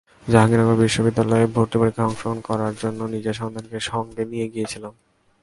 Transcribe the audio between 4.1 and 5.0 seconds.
নিয়ে গিয়েছিলাম।